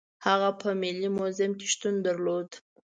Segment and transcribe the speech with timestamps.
[0.25, 2.49] هغه په ملي موزیم کې شتون درلود.